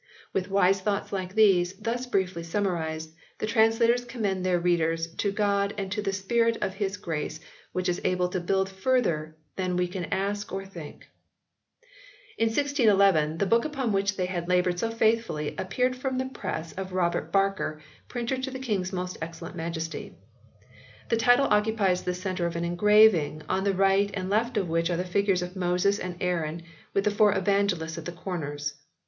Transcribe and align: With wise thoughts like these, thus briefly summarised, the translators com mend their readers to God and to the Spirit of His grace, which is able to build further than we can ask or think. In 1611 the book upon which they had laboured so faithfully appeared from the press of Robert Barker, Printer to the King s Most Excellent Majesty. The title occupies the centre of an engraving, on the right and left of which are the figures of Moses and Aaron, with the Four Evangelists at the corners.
With 0.33 0.47
wise 0.49 0.81
thoughts 0.81 1.13
like 1.13 1.35
these, 1.35 1.73
thus 1.73 2.07
briefly 2.07 2.41
summarised, 2.41 3.11
the 3.37 3.45
translators 3.45 4.03
com 4.03 4.23
mend 4.23 4.43
their 4.43 4.57
readers 4.59 5.13
to 5.17 5.31
God 5.31 5.75
and 5.77 5.91
to 5.91 6.01
the 6.01 6.11
Spirit 6.11 6.57
of 6.59 6.73
His 6.73 6.97
grace, 6.97 7.39
which 7.71 7.87
is 7.87 8.01
able 8.03 8.27
to 8.29 8.39
build 8.39 8.67
further 8.67 9.35
than 9.57 9.77
we 9.77 9.87
can 9.87 10.05
ask 10.05 10.51
or 10.51 10.65
think. 10.65 11.05
In 12.39 12.47
1611 12.47 13.37
the 13.37 13.45
book 13.45 13.63
upon 13.63 13.91
which 13.91 14.17
they 14.17 14.25
had 14.25 14.49
laboured 14.49 14.79
so 14.79 14.89
faithfully 14.89 15.53
appeared 15.59 15.95
from 15.95 16.17
the 16.17 16.25
press 16.25 16.73
of 16.73 16.93
Robert 16.93 17.31
Barker, 17.31 17.79
Printer 18.07 18.37
to 18.37 18.49
the 18.49 18.57
King 18.57 18.81
s 18.81 18.91
Most 18.91 19.19
Excellent 19.21 19.55
Majesty. 19.55 20.15
The 21.09 21.17
title 21.17 21.45
occupies 21.51 22.01
the 22.01 22.15
centre 22.15 22.47
of 22.47 22.55
an 22.55 22.65
engraving, 22.65 23.43
on 23.47 23.65
the 23.65 23.75
right 23.75 24.09
and 24.15 24.31
left 24.31 24.57
of 24.57 24.67
which 24.67 24.89
are 24.89 24.97
the 24.97 25.05
figures 25.05 25.43
of 25.43 25.55
Moses 25.55 25.99
and 25.99 26.17
Aaron, 26.19 26.63
with 26.91 27.03
the 27.03 27.11
Four 27.11 27.37
Evangelists 27.37 27.99
at 27.99 28.05
the 28.05 28.11
corners. 28.11 28.73